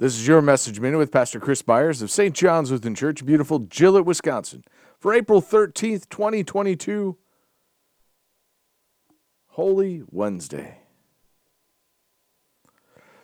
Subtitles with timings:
[0.00, 2.32] This is your message minute with Pastor Chris Byars of St.
[2.32, 4.62] John's Lutheran Church, beautiful Gillett, Wisconsin,
[4.96, 7.18] for April 13th, 2022.
[9.58, 10.82] Holy Wednesday.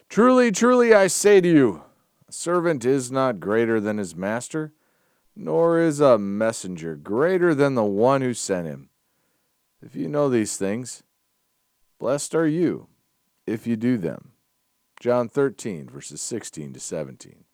[0.08, 1.84] Truly, truly, I say to you,
[2.28, 4.72] a servant is not greater than his master,
[5.36, 8.88] nor is a messenger greater than the one who sent him.
[9.80, 11.04] If you know these things,
[12.00, 12.88] blessed are you
[13.46, 14.32] if you do them.
[14.98, 17.44] John 13, verses 16 to 17.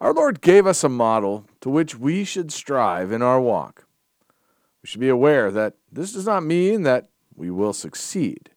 [0.00, 3.85] Our Lord gave us a model to which we should strive in our walk.
[4.86, 8.50] We should be aware that this does not mean that we will succeed,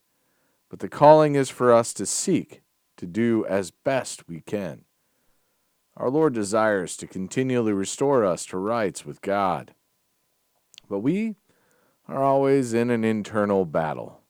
[0.69, 2.61] but the calling is for us to seek
[2.97, 4.83] to do as best we can.
[5.97, 9.73] Our Lord desires to continually restore us to rights with God,
[10.87, 11.37] but we
[12.07, 14.21] are always in an internal battle.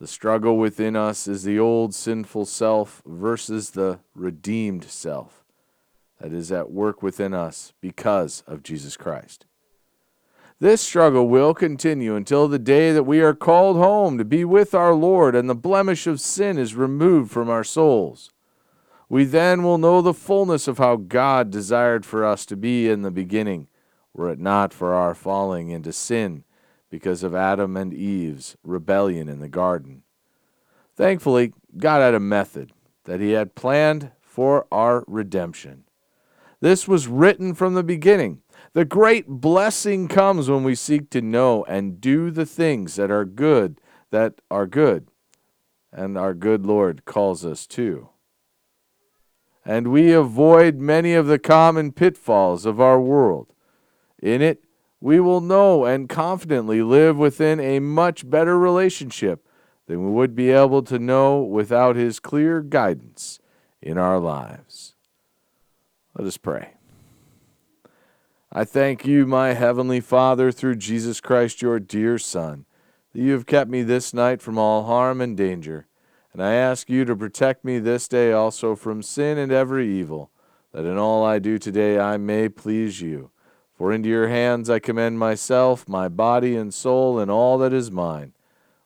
[0.00, 5.44] The struggle within us is the old sinful self versus the redeemed self
[6.20, 9.46] that is at work within us because of Jesus Christ.
[10.62, 14.76] This struggle will continue until the day that we are called home to be with
[14.76, 18.30] our Lord and the blemish of sin is removed from our souls.
[19.08, 23.02] We then will know the fullness of how God desired for us to be in
[23.02, 23.66] the beginning,
[24.14, 26.44] were it not for our falling into sin
[26.90, 30.04] because of Adam and Eve's rebellion in the garden.
[30.94, 32.70] Thankfully, God had a method
[33.02, 35.82] that He had planned for our redemption.
[36.60, 38.42] This was written from the beginning.
[38.72, 43.24] The great blessing comes when we seek to know and do the things that are
[43.24, 43.80] good,
[44.10, 45.08] that are good,
[45.92, 48.08] and our good Lord calls us to.
[49.64, 53.52] And we avoid many of the common pitfalls of our world.
[54.20, 54.64] In it,
[55.00, 59.46] we will know and confidently live within a much better relationship
[59.86, 63.40] than we would be able to know without His clear guidance
[63.80, 64.94] in our lives.
[66.16, 66.74] Let us pray.
[68.54, 72.66] I thank you, my heavenly Father, through Jesus Christ, your dear Son,
[73.12, 75.86] that you have kept me this night from all harm and danger.
[76.34, 80.30] And I ask you to protect me this day also from sin and every evil,
[80.72, 83.30] that in all I do today I may please you.
[83.72, 87.90] For into your hands I commend myself, my body and soul, and all that is
[87.90, 88.34] mine.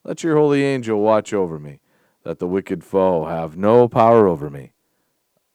[0.05, 1.81] Let your holy angel watch over me,
[2.23, 4.75] that the wicked foe have no power over me.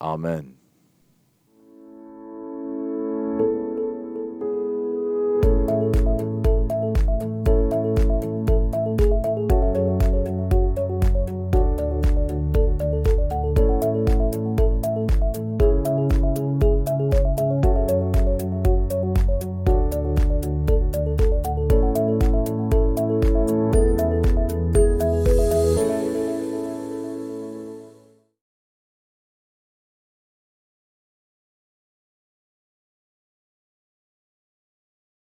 [0.01, 0.60] Amen.